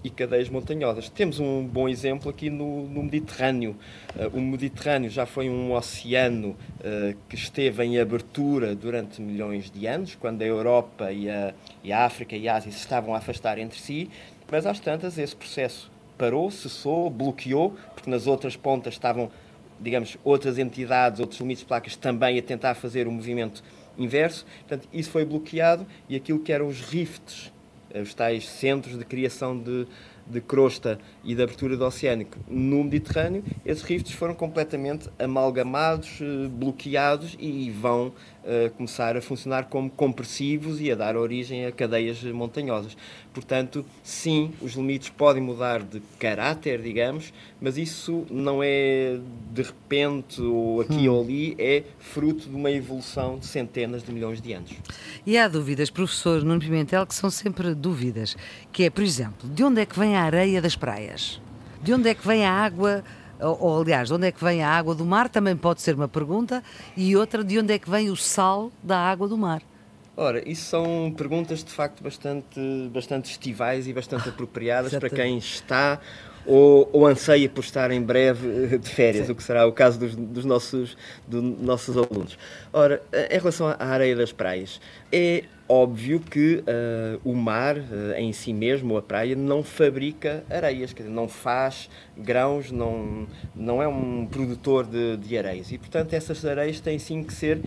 e 0.03 0.09
cadeias 0.09 0.49
montanhosas. 0.49 1.09
Temos 1.09 1.39
um 1.39 1.65
bom 1.65 1.89
exemplo 1.89 2.29
aqui 2.29 2.49
no, 2.49 2.87
no 2.87 3.03
Mediterrâneo. 3.03 3.75
Uh, 4.15 4.37
o 4.37 4.41
Mediterrâneo 4.41 5.09
já 5.09 5.25
foi 5.25 5.49
um 5.49 5.73
oceano 5.73 6.49
uh, 6.49 7.15
que 7.27 7.35
esteve 7.35 7.83
em 7.83 7.99
abertura 7.99 8.75
durante 8.75 9.21
milhões 9.21 9.69
de 9.69 9.85
anos, 9.87 10.15
quando 10.15 10.41
a 10.41 10.45
Europa 10.45 11.11
e 11.11 11.29
a, 11.29 11.53
e 11.83 11.91
a 11.91 12.05
África 12.05 12.35
e 12.35 12.47
a 12.47 12.55
Ásia 12.55 12.71
se 12.71 12.79
estavam 12.79 13.13
a 13.13 13.17
afastar 13.17 13.57
entre 13.57 13.79
si, 13.79 14.09
mas 14.51 14.65
às 14.65 14.79
tantas 14.79 15.17
esse 15.17 15.35
processo 15.35 15.91
parou, 16.17 16.51
cessou, 16.51 17.09
bloqueou, 17.09 17.75
porque 17.93 18.09
nas 18.09 18.27
outras 18.27 18.55
pontas 18.55 18.93
estavam, 18.93 19.31
digamos, 19.79 20.17
outras 20.23 20.57
entidades, 20.57 21.19
outros 21.19 21.39
limites 21.39 21.61
de 21.61 21.67
placas 21.67 21.95
também 21.95 22.37
a 22.37 22.41
tentar 22.41 22.75
fazer 22.75 23.07
o 23.07 23.11
movimento 23.11 23.63
inverso. 23.97 24.45
Portanto, 24.67 24.87
isso 24.91 25.09
foi 25.09 25.23
bloqueado 25.23 25.85
e 26.07 26.15
aquilo 26.15 26.39
que 26.39 26.51
eram 26.51 26.67
os 26.67 26.81
rifts 26.81 27.51
os 27.95 28.13
tais 28.13 28.47
centros 28.47 28.97
de 28.97 29.05
criação 29.05 29.57
de, 29.57 29.87
de 30.27 30.41
crosta 30.41 30.99
e 31.23 31.33
de 31.33 31.41
abertura 31.41 31.75
do 31.75 31.85
oceânico 31.85 32.37
no 32.47 32.83
Mediterrâneo, 32.83 33.43
esses 33.65 33.83
rifts 33.83 34.13
foram 34.13 34.35
completamente 34.35 35.09
amalgamados, 35.17 36.19
eh, 36.21 36.47
bloqueados 36.47 37.35
e 37.39 37.71
vão 37.71 38.07
uh, 38.07 38.69
começar 38.75 39.17
a 39.17 39.21
funcionar 39.21 39.65
como 39.65 39.89
compressivos 39.89 40.79
e 40.79 40.91
a 40.91 40.95
dar 40.95 41.15
origem 41.15 41.65
a 41.65 41.71
cadeias 41.71 42.23
montanhosas. 42.23 42.95
Portanto, 43.39 43.85
sim, 44.03 44.51
os 44.61 44.73
limites 44.73 45.07
podem 45.07 45.41
mudar 45.41 45.81
de 45.81 46.01
caráter, 46.19 46.81
digamos, 46.81 47.31
mas 47.61 47.77
isso 47.77 48.25
não 48.29 48.59
é 48.61 49.17
de 49.53 49.61
repente 49.61 50.41
ou 50.41 50.81
aqui 50.81 51.07
hum. 51.07 51.13
ou 51.13 51.23
ali, 51.23 51.55
é 51.57 51.83
fruto 51.99 52.49
de 52.49 52.53
uma 52.53 52.69
evolução 52.69 53.39
de 53.39 53.45
centenas 53.45 54.03
de 54.03 54.11
milhões 54.11 54.41
de 54.41 54.51
anos. 54.51 54.71
E 55.25 55.37
há 55.37 55.47
dúvidas, 55.47 55.89
professor 55.89 56.43
Nuno 56.43 56.59
Pimentel, 56.59 57.07
que 57.07 57.15
são 57.15 57.29
sempre 57.29 57.73
dúvidas, 57.73 58.35
que 58.73 58.83
é, 58.83 58.89
por 58.89 59.05
exemplo, 59.05 59.47
de 59.47 59.63
onde 59.63 59.79
é 59.79 59.85
que 59.85 59.97
vem 59.97 60.17
a 60.17 60.23
areia 60.23 60.61
das 60.61 60.75
praias? 60.75 61.41
De 61.81 61.93
onde 61.93 62.09
é 62.09 62.13
que 62.13 62.27
vem 62.27 62.45
a 62.45 62.51
água 62.51 63.05
ou, 63.39 63.57
ou, 63.61 63.81
aliás, 63.81 64.09
de 64.09 64.13
onde 64.13 64.27
é 64.27 64.33
que 64.33 64.43
vem 64.43 64.61
a 64.61 64.69
água 64.69 64.93
do 64.93 65.05
mar? 65.05 65.29
Também 65.29 65.55
pode 65.55 65.81
ser 65.81 65.95
uma 65.95 66.09
pergunta. 66.09 66.61
E 66.97 67.15
outra, 67.15 67.41
de 67.41 67.57
onde 67.57 67.73
é 67.73 67.79
que 67.79 67.89
vem 67.89 68.09
o 68.09 68.17
sal 68.17 68.69
da 68.83 68.99
água 68.99 69.29
do 69.29 69.37
mar? 69.37 69.61
Ora, 70.21 70.43
isso 70.45 70.65
são 70.65 71.13
perguntas 71.15 71.63
de 71.63 71.71
facto 71.71 72.03
bastante, 72.03 72.59
bastante 72.91 73.31
estivais 73.31 73.87
e 73.87 73.93
bastante 73.93 74.27
apropriadas 74.27 74.93
para 74.93 75.09
quem 75.09 75.37
está 75.37 75.97
ou, 76.45 76.89
ou, 76.91 77.05
anseia 77.05 77.47
por 77.49 77.63
estar 77.63 77.91
em 77.91 78.01
breve 78.01 78.77
de 78.77 78.89
férias, 78.89 79.27
Sim. 79.27 79.31
o 79.31 79.35
que 79.35 79.43
será 79.43 79.67
o 79.67 79.71
caso 79.71 79.99
dos, 79.99 80.15
dos, 80.15 80.45
nossos, 80.45 80.97
dos 81.27 81.43
nossos 81.59 81.97
alunos. 81.97 82.37
Ora, 82.73 83.01
em 83.29 83.37
relação 83.37 83.67
à 83.67 83.85
areia 83.85 84.15
das 84.15 84.31
praias, 84.31 84.79
é 85.11 85.43
óbvio 85.69 86.19
que 86.19 86.63
uh, 86.63 87.21
o 87.23 87.35
mar 87.35 87.77
uh, 87.77 88.13
em 88.17 88.33
si 88.33 88.51
mesmo, 88.51 88.97
a 88.97 89.01
praia, 89.03 89.35
não 89.35 89.63
fabrica 89.63 90.43
areias, 90.49 90.91
quer 90.91 91.03
dizer, 91.03 91.13
não 91.13 91.27
faz 91.27 91.87
grãos, 92.17 92.71
não, 92.71 93.27
não 93.55 93.81
é 93.81 93.87
um 93.87 94.25
produtor 94.25 94.87
de, 94.87 95.15
de 95.17 95.37
areias. 95.37 95.71
E, 95.71 95.77
portanto, 95.77 96.13
essas 96.13 96.43
areias 96.43 96.79
têm 96.79 96.97
sim 96.97 97.23
que 97.23 97.31
ser 97.31 97.61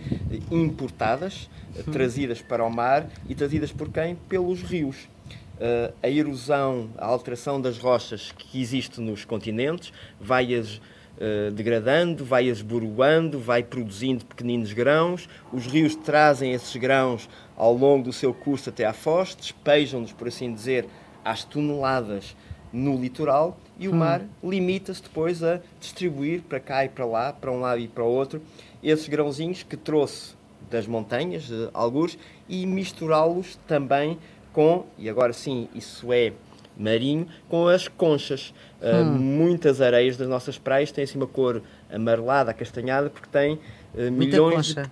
importadas, 0.51 1.49
uh, 1.77 1.89
trazidas 1.91 2.41
para 2.41 2.65
o 2.65 2.69
mar 2.69 3.07
e 3.29 3.33
trazidas 3.33 3.71
por 3.71 3.89
quem? 3.89 4.15
Pelos 4.27 4.61
rios. 4.61 5.12
A 6.01 6.09
erosão, 6.09 6.89
a 6.97 7.05
alteração 7.05 7.59
das 7.61 7.77
rochas 7.77 8.33
que 8.37 8.61
existe 8.61 8.99
nos 8.99 9.25
continentes 9.25 9.91
vai-as 10.19 10.81
Uh, 11.13 11.51
degradando, 11.51 12.25
vai 12.25 12.45
esboroando, 12.45 13.39
vai 13.39 13.61
produzindo 13.61 14.25
pequeninos 14.25 14.73
grãos. 14.73 15.29
Os 15.53 15.67
rios 15.67 15.95
trazem 15.95 16.53
esses 16.53 16.75
grãos 16.75 17.29
ao 17.55 17.71
longo 17.71 18.05
do 18.05 18.11
seu 18.11 18.33
curso 18.33 18.71
até 18.71 18.83
à 18.83 18.93
foz, 18.93 19.35
despejam-nos, 19.35 20.11
por 20.11 20.27
assim 20.27 20.51
dizer, 20.51 20.87
às 21.23 21.43
toneladas 21.43 22.35
no 22.73 22.99
litoral 22.99 23.55
e 23.77 23.87
o 23.87 23.91
hum. 23.91 23.97
mar 23.97 24.21
limita-se 24.43 25.03
depois 25.03 25.43
a 25.43 25.61
distribuir 25.79 26.41
para 26.41 26.59
cá 26.59 26.83
e 26.83 26.89
para 26.89 27.05
lá, 27.05 27.31
para 27.31 27.51
um 27.51 27.59
lado 27.59 27.79
e 27.79 27.87
para 27.87 28.03
o 28.03 28.07
outro, 28.07 28.41
esses 28.81 29.07
grãozinhos 29.07 29.61
que 29.61 29.77
trouxe 29.77 30.35
das 30.69 30.87
montanhas, 30.87 31.43
de 31.43 31.69
algures, 31.73 32.17
e 32.49 32.65
misturá-los 32.65 33.59
também 33.67 34.17
com, 34.53 34.85
e 34.97 35.09
agora 35.09 35.33
sim, 35.33 35.67
isso 35.75 36.13
é 36.13 36.31
marinho, 36.77 37.27
com 37.49 37.67
as 37.67 37.87
conchas. 37.87 38.53
Ah, 38.81 39.01
hum. 39.01 39.15
Uh, 39.15 39.19
muitas 39.19 39.81
areias 39.81 40.17
das 40.17 40.27
nossas 40.27 40.57
praias 40.57 40.91
têm 40.91 41.03
assim 41.03 41.17
uma 41.17 41.27
cor 41.27 41.61
amarelada, 41.91 42.51
acastanhada, 42.51 43.09
porque 43.09 43.27
têm 43.29 43.59
uh, 43.93 44.11
milhões 44.11 44.73
de, 44.73 44.83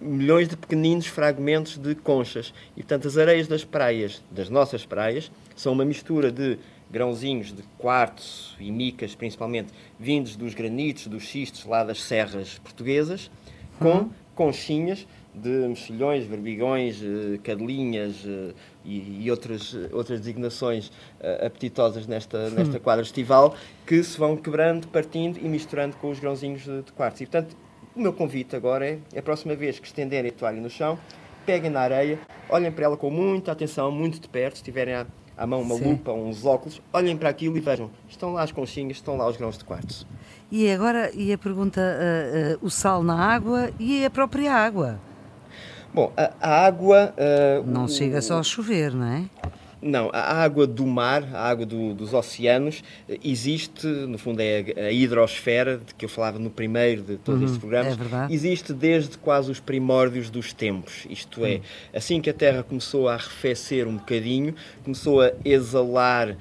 milhões 0.00 0.48
de 0.48 0.56
pequeninos 0.56 1.06
fragmentos 1.06 1.76
de 1.76 1.94
conchas. 1.94 2.52
E, 2.76 2.82
portanto, 2.82 3.08
as 3.08 3.16
areias 3.16 3.48
das 3.48 3.64
praias, 3.64 4.22
das 4.30 4.48
nossas 4.48 4.84
praias, 4.84 5.30
são 5.56 5.72
uma 5.72 5.84
mistura 5.84 6.30
de 6.30 6.58
grãozinhos 6.90 7.52
de 7.52 7.62
quartzo 7.76 8.56
e 8.58 8.70
micas, 8.70 9.14
principalmente, 9.14 9.72
vindos 9.98 10.36
dos 10.36 10.54
granitos, 10.54 11.06
dos 11.06 11.24
xistos 11.24 11.64
lá 11.64 11.84
das 11.84 12.02
serras 12.02 12.58
portuguesas, 12.58 13.30
com 13.78 13.98
uhum. 13.98 14.10
conchinhas 14.34 15.06
de 15.34 15.68
mexilhões, 15.68 16.24
verbigões, 16.24 17.02
eh, 17.02 17.38
cadelinhas 17.42 18.24
eh, 18.26 18.54
e, 18.84 19.24
e 19.24 19.30
outras, 19.30 19.74
outras 19.92 20.20
designações 20.20 20.90
eh, 21.20 21.46
apetitosas 21.46 22.06
nesta, 22.06 22.50
nesta 22.50 22.80
quadra 22.80 23.02
estival, 23.02 23.54
que 23.86 24.02
se 24.02 24.18
vão 24.18 24.36
quebrando, 24.36 24.88
partindo 24.88 25.38
e 25.38 25.48
misturando 25.48 25.96
com 25.96 26.10
os 26.10 26.18
grãozinhos 26.18 26.62
de, 26.64 26.82
de 26.82 26.92
quartzo. 26.92 27.22
E, 27.22 27.26
portanto, 27.26 27.56
o 27.94 28.00
meu 28.00 28.12
convite 28.12 28.56
agora 28.56 28.86
é, 28.86 28.98
a 29.16 29.22
próxima 29.22 29.54
vez 29.54 29.78
que 29.78 29.86
estenderem 29.86 30.30
a 30.30 30.34
toalha 30.34 30.60
no 30.60 30.70
chão, 30.70 30.98
peguem 31.44 31.70
na 31.70 31.80
areia, 31.80 32.18
olhem 32.48 32.70
para 32.70 32.84
ela 32.84 32.96
com 32.96 33.10
muita 33.10 33.52
atenção, 33.52 33.90
muito 33.90 34.20
de 34.20 34.28
perto, 34.28 34.58
se 34.58 34.62
tiverem 34.62 34.94
à, 34.94 35.06
à 35.36 35.46
mão 35.46 35.62
uma 35.62 35.76
Sim. 35.76 35.92
lupa 35.92 36.12
ou 36.12 36.26
uns 36.26 36.44
óculos, 36.44 36.82
olhem 36.92 37.16
para 37.16 37.28
aquilo 37.28 37.56
e 37.56 37.60
vejam, 37.60 37.90
estão 38.08 38.32
lá 38.32 38.42
as 38.42 38.52
conchinhas, 38.52 38.98
estão 38.98 39.16
lá 39.16 39.28
os 39.28 39.36
grãos 39.36 39.56
de 39.56 39.64
quartzo. 39.64 40.06
E 40.50 40.70
agora, 40.70 41.10
e 41.14 41.32
a 41.32 41.38
pergunta, 41.38 41.80
uh, 41.80 42.54
uh, 42.54 42.66
o 42.66 42.70
sal 42.70 43.02
na 43.02 43.18
água 43.18 43.70
e 43.78 44.04
a 44.04 44.10
própria 44.10 44.52
água? 44.52 44.98
Bom, 45.92 46.12
a, 46.16 46.32
a 46.40 46.66
água... 46.66 47.14
Uh, 47.16 47.66
não 47.66 47.84
o, 47.84 47.88
chega 47.88 48.20
só 48.20 48.38
a 48.38 48.42
chover, 48.42 48.92
não 48.92 49.06
é? 49.06 49.24
Não, 49.80 50.10
a 50.12 50.42
água 50.42 50.66
do 50.66 50.84
mar, 50.84 51.22
a 51.32 51.48
água 51.48 51.64
do, 51.64 51.94
dos 51.94 52.12
oceanos, 52.12 52.82
existe, 53.24 53.86
no 53.86 54.18
fundo 54.18 54.40
é 54.40 54.64
a 54.76 54.90
hidrosfera, 54.90 55.78
de 55.78 55.94
que 55.94 56.04
eu 56.04 56.08
falava 56.08 56.38
no 56.38 56.50
primeiro 56.50 57.02
de 57.02 57.16
todos 57.16 57.40
uhum, 57.40 57.46
estes 57.46 57.58
programas, 57.58 57.96
é 57.96 58.34
existe 58.34 58.72
desde 58.72 59.16
quase 59.18 59.50
os 59.52 59.60
primórdios 59.60 60.30
dos 60.30 60.52
tempos. 60.52 61.06
Isto 61.08 61.44
é, 61.44 61.54
uhum. 61.54 61.60
assim 61.94 62.20
que 62.20 62.28
a 62.28 62.34
Terra 62.34 62.64
começou 62.64 63.08
a 63.08 63.14
arrefecer 63.14 63.86
um 63.86 63.96
bocadinho, 63.96 64.52
começou 64.82 65.22
a 65.22 65.32
exalar 65.44 66.30
uh, 66.30 66.36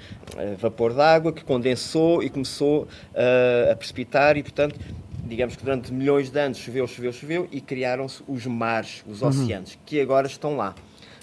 vapor 0.60 0.94
d'água 0.94 1.32
que 1.32 1.44
condensou 1.44 2.24
e 2.24 2.30
começou 2.30 2.84
uh, 2.84 3.72
a 3.72 3.76
precipitar 3.76 4.36
e, 4.36 4.42
portanto, 4.42 4.80
digamos 5.28 5.56
que 5.56 5.64
durante 5.64 5.94
milhões 5.94 6.30
de 6.30 6.40
anos 6.40 6.58
choveu, 6.58 6.88
choveu, 6.88 7.14
choveu 7.14 7.48
e 7.52 7.62
criaram-se 7.62 8.24
os 8.28 8.46
mares, 8.46 9.04
os 9.08 9.22
uhum. 9.22 9.30
oceanos, 9.30 9.74
uhum. 9.74 9.80
que 9.86 10.00
agora 10.00 10.28
estão 10.28 10.58
lá. 10.58 10.74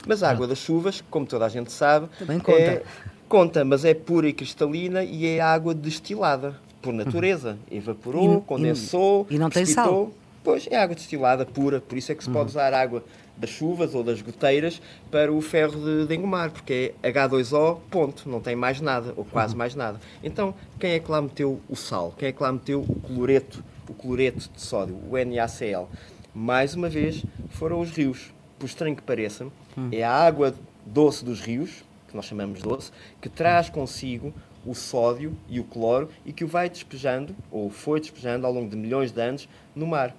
Mas 0.07 0.23
a 0.23 0.31
água 0.31 0.47
das 0.47 0.59
chuvas, 0.59 1.03
como 1.11 1.27
toda 1.27 1.47
a 1.47 1.49
gente 1.49 1.73
sabe, 1.73 2.09
Também 2.19 2.39
conta. 2.39 2.59
É, 2.59 2.83
conta, 3.29 3.65
mas 3.65 3.85
é 3.85 3.95
pura 3.95 4.29
e 4.29 4.33
cristalina 4.33 5.03
e 5.03 5.27
é 5.27 5.41
água 5.41 5.75
destilada, 5.75 6.55
por 6.83 6.93
natureza. 6.93 7.59
Evaporou, 7.71 8.39
e, 8.39 8.41
condensou, 8.43 9.27
e, 9.31 9.37
e 9.37 9.39
não 9.39 9.49
tem 9.49 9.65
sal. 9.65 10.13
Pois, 10.43 10.69
é 10.71 10.77
água 10.77 10.95
destilada 10.95 11.47
pura, 11.47 11.81
por 11.81 11.97
isso 11.97 12.13
é 12.13 12.15
que 12.15 12.23
se 12.23 12.29
uhum. 12.29 12.35
pode 12.35 12.51
usar 12.51 12.75
água 12.75 13.03
das 13.37 13.51
chuvas 13.51 13.95
ou 13.95 14.05
das 14.05 14.21
goteiras 14.21 14.81
para 15.11 15.33
o 15.33 15.41
ferro 15.41 15.81
de, 15.83 16.07
de 16.07 16.15
engomar, 16.15 16.51
porque 16.51 16.95
é 17.03 17.11
H2O, 17.11 17.79
ponto, 17.91 18.29
não 18.29 18.41
tem 18.41 18.55
mais 18.55 18.81
nada, 18.81 19.15
ou 19.17 19.25
quase 19.25 19.55
uhum. 19.55 19.59
mais 19.59 19.75
nada. 19.75 19.99
Então, 20.23 20.55
quem 20.79 20.93
é 20.93 20.99
que 20.99 21.11
lá 21.11 21.23
meteu 21.23 21.61
o 21.69 21.75
sal? 21.75 22.15
Quem 22.19 22.29
é 22.29 22.33
que 22.33 22.43
lá 22.43 22.53
meteu 22.53 22.83
o 22.83 23.01
cloreto, 23.01 23.65
o 23.89 23.95
cloreto 23.95 24.49
de 24.53 24.61
sódio, 24.61 24.97
o 24.97 25.17
NaCl? 25.17 25.89
Mais 26.35 26.75
uma 26.75 26.89
vez, 26.89 27.25
foram 27.51 27.81
os 27.81 27.91
rios 27.91 28.33
por 28.59 28.67
estranho 28.67 28.97
que 28.97 29.03
pareça, 29.03 29.47
hum. 29.77 29.89
é 29.93 30.03
a 30.03 30.13
água 30.13 30.55
doce 30.87 31.25
dos 31.25 31.41
rios, 31.41 31.85
que 32.09 32.17
nós 32.17 32.25
chamamos 32.25 32.63
doce, 32.63 32.91
que 33.21 33.29
traz 33.29 33.69
consigo 33.69 34.33
o 34.65 34.75
sódio 34.75 35.37
e 35.49 35.61
o 35.61 35.65
cloro 35.65 36.09
e 36.25 36.33
que 36.33 36.45
o 36.45 36.49
vai 36.49 36.69
despejando, 36.69 37.35
ou 37.51 37.69
foi 37.71 38.01
despejando 38.01 38.47
ao 38.47 38.53
longo 38.53 38.69
de 38.69 38.77
milhões 38.77 39.13
de 39.13 39.21
anos, 39.21 39.49
no 39.75 39.87
mar. 39.87 40.15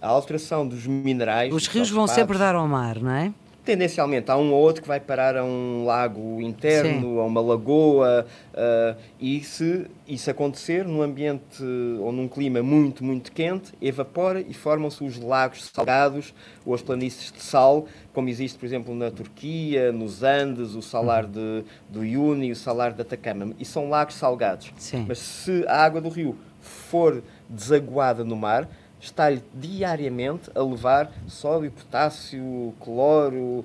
A 0.00 0.06
alteração 0.06 0.66
dos 0.66 0.86
minerais. 0.86 1.52
Os 1.52 1.66
rios 1.66 1.90
vão 1.90 2.06
sempre 2.06 2.38
dar 2.38 2.54
ao 2.54 2.68
mar, 2.68 3.00
não 3.00 3.10
é? 3.10 3.32
Tendencialmente 3.68 4.30
há 4.30 4.36
um 4.38 4.50
ou 4.50 4.62
outro 4.62 4.80
que 4.80 4.88
vai 4.88 4.98
parar 4.98 5.36
a 5.36 5.44
um 5.44 5.84
lago 5.84 6.40
interno, 6.40 7.00
Sim. 7.02 7.20
a 7.20 7.24
uma 7.24 7.40
lagoa, 7.42 8.24
uh, 8.54 8.98
e 9.20 9.44
se 9.44 9.84
isso 10.06 10.30
acontecer 10.30 10.86
num 10.86 11.02
ambiente 11.02 11.62
ou 12.00 12.10
num 12.10 12.26
clima 12.26 12.62
muito, 12.62 13.04
muito 13.04 13.30
quente, 13.30 13.74
evapora 13.78 14.40
e 14.40 14.54
formam-se 14.54 15.04
os 15.04 15.20
lagos 15.20 15.66
salgados 15.66 16.32
ou 16.64 16.72
as 16.72 16.80
planícies 16.80 17.30
de 17.30 17.42
sal, 17.42 17.84
como 18.14 18.30
existe, 18.30 18.58
por 18.58 18.64
exemplo, 18.64 18.94
na 18.94 19.10
Turquia, 19.10 19.92
nos 19.92 20.22
Andes, 20.22 20.74
o 20.74 20.80
salar 20.80 21.26
uhum. 21.26 21.30
de, 21.30 21.64
do 21.90 22.02
Iuni 22.02 22.50
o 22.50 22.56
salar 22.56 22.94
de 22.94 23.02
Atacama. 23.02 23.52
E 23.58 23.66
são 23.66 23.90
lagos 23.90 24.14
salgados. 24.14 24.72
Sim. 24.78 25.04
Mas 25.06 25.18
se 25.18 25.62
a 25.68 25.84
água 25.84 26.00
do 26.00 26.08
rio 26.08 26.38
for 26.58 27.22
desaguada 27.50 28.24
no 28.24 28.34
mar, 28.34 28.66
está-lhe 29.00 29.42
diariamente 29.54 30.50
a 30.54 30.62
levar 30.62 31.12
sódio, 31.26 31.70
potássio, 31.70 32.74
cloro, 32.80 33.64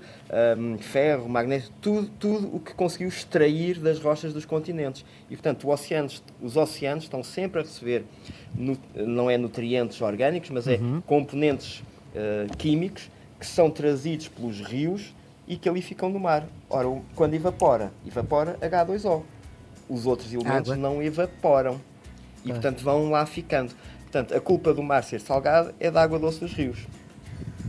um, 0.58 0.78
ferro, 0.78 1.28
magnésio, 1.28 1.72
tudo, 1.82 2.10
tudo 2.20 2.56
o 2.56 2.60
que 2.60 2.74
conseguiu 2.74 3.08
extrair 3.08 3.80
das 3.80 4.00
rochas 4.00 4.34
dos 4.34 4.46
continentes. 4.46 5.04
E, 5.30 5.36
portanto, 5.36 5.70
oceanos, 5.70 6.24
os 6.42 6.56
oceanos 6.56 7.06
estão 7.06 7.24
sempre 7.24 7.62
a 7.62 7.63
receber, 7.63 8.06
não 8.96 9.30
é 9.30 9.38
nutrientes 9.38 10.00
orgânicos, 10.02 10.50
mas 10.52 10.68
é 10.68 10.75
uhum. 10.75 11.02
componentes 11.02 11.80
uh, 11.80 12.56
químicos 12.58 13.10
que 13.40 13.48
são 13.48 13.70
trazidos 13.70 14.28
pelos 14.28 14.62
rios 14.62 15.13
e 15.48 15.58
que 15.58 15.68
ali 15.68 15.82
ficam 15.82 16.10
no 16.10 16.20
mar. 16.20 16.48
Ora, 16.70 16.88
quando 17.16 17.34
evapora, 17.34 17.92
evapora 18.06 18.58
H2O. 18.62 19.24
Os 19.90 20.06
outros 20.06 20.34
elementos 20.34 20.72
Água. 20.72 20.75
não 20.78 21.04
evaporam. 21.04 21.82
E, 22.46 22.50
portanto, 22.50 22.82
vão 22.82 23.12
lá 23.12 23.25
ficando. 23.25 23.74
Portanto, 24.13 24.36
a 24.36 24.39
culpa 24.39 24.72
do 24.75 24.84
mar 24.84 25.03
ser 25.03 25.20
salgado 25.20 25.74
é 25.79 25.89
da 25.89 26.03
água 26.03 26.20
doce 26.20 26.39
dos 26.39 26.53
rios. 26.53 26.86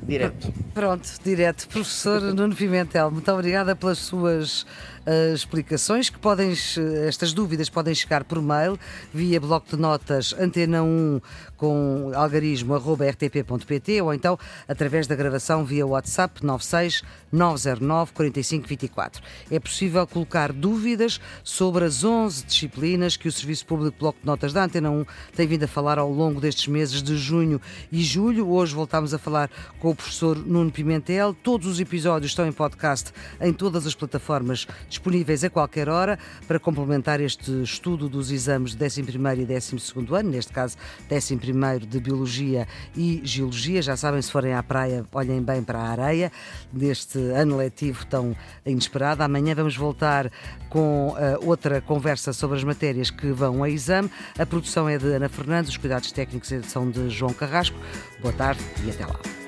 Direto. 0.02 0.52
Pronto, 0.75 1.09
direto. 1.25 1.69
Professor 1.69 2.21
Nuno 2.35 2.54
Pimentel, 2.54 3.09
muito 3.09 3.31
obrigada 3.31 3.76
pelas 3.76 3.99
suas 3.99 4.62
uh, 5.07 5.33
explicações, 5.33 6.11
que 6.11 6.19
podem, 6.19 6.52
estas 7.07 7.33
dúvidas 7.33 7.71
podem 7.71 7.95
chegar 7.95 8.25
por 8.25 8.43
mail, 8.43 8.76
via 9.12 9.40
bloco 9.40 9.69
de 9.69 9.81
notas 9.81 10.35
antena 10.37 10.83
1 10.83 11.21
com 11.57 12.11
algarismo 12.14 12.75
arroba 12.75 13.09
rtp.pt 13.09 14.02
ou 14.02 14.12
então 14.12 14.37
através 14.66 15.07
da 15.07 15.14
gravação 15.14 15.64
via 15.64 15.87
WhatsApp 15.87 16.45
96 16.45 17.02
909 17.31 18.12
4524. 18.12 19.23
É 19.50 19.61
possível 19.61 20.04
colocar 20.09 20.52
dúvidas 20.52 21.21
sobre 21.45 21.85
as 21.85 22.02
11 22.02 22.47
disciplinas 22.47 23.16
que 23.16 23.28
o 23.28 23.33
Serviço 23.33 23.64
Público 23.66 23.97
Bloco 23.99 24.19
de 24.21 24.26
Notas 24.26 24.52
da 24.52 24.64
Antena 24.64 24.90
1 24.90 25.07
tem 25.37 25.47
vindo 25.47 25.62
a 25.62 25.69
falar 25.69 25.99
ao 25.99 26.11
longo 26.11 26.40
destes 26.40 26.66
meses 26.66 27.00
de 27.00 27.16
junho 27.16 27.61
e 27.93 28.02
julho. 28.02 28.50
Hoje 28.50 28.75
voltamos 28.75 29.14
a 29.14 29.19
falar 29.19 29.49
com 29.78 29.90
o 29.90 29.95
professor 29.95 30.37
Nuno 30.37 30.63
Pimentel. 30.71 31.35
Todos 31.35 31.66
os 31.66 31.80
episódios 31.80 32.33
estão 32.33 32.47
em 32.47 32.52
podcast 32.52 33.12
em 33.40 33.52
todas 33.52 33.87
as 33.87 33.94
plataformas 33.94 34.66
disponíveis 34.88 35.44
a 35.44 35.50
qualquer 35.50 35.88
hora 35.88 36.18
para 36.47 36.59
complementar 36.59 37.21
este 37.21 37.62
estudo 37.62 38.09
dos 38.09 38.30
exames 38.30 38.75
de 38.75 38.85
11 38.85 39.00
e 39.00 39.47
12 39.47 40.14
ano, 40.14 40.30
neste 40.30 40.52
caso 40.52 40.76
11 41.11 41.87
de 41.87 42.00
Biologia 42.00 42.66
e 42.97 43.21
Geologia. 43.25 43.83
Já 43.83 43.97
sabem, 43.97 44.21
se 44.23 44.30
forem 44.30 44.54
à 44.54 44.62
praia, 44.62 45.04
olhem 45.12 45.42
bem 45.42 45.62
para 45.62 45.78
a 45.78 45.90
areia 45.90 46.33
deste 46.73 47.18
ano 47.18 47.56
letivo 47.56 48.06
tão 48.06 48.37
inesperado. 48.64 49.23
Amanhã 49.23 49.54
vamos 49.54 49.76
voltar 49.76 50.30
com 50.68 51.09
uh, 51.09 51.47
outra 51.47 51.80
conversa 51.80 52.33
sobre 52.33 52.56
as 52.56 52.64
matérias 52.64 53.11
que 53.11 53.30
vão 53.33 53.62
a 53.62 53.71
exame. 53.71 54.11
A 54.38 54.47
produção 54.47 54.88
é 54.88 54.99
de 54.99 55.06
Ana 55.06 55.28
Fernandes, 55.28 55.71
os 55.71 55.76
cuidados 55.76 56.11
técnicos 56.12 56.50
edição 56.50 56.90
de 56.90 57.09
João 57.11 57.33
Carrasco. 57.33 57.76
Boa 58.21 58.33
tarde 58.33 58.62
e 58.85 58.90
até 58.90 59.06
lá. 59.06 59.43